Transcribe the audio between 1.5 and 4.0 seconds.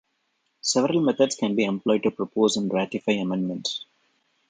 be employed to propose and ratify amendments.